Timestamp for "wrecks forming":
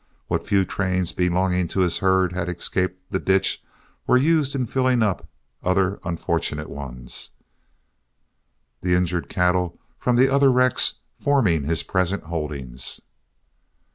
10.51-11.65